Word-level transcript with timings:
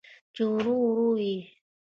چې 0.33 0.43
ورو، 0.51 0.75
ورو 0.83 1.09
یې 1.25 1.37